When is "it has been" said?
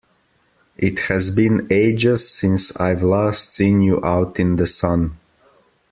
0.77-1.67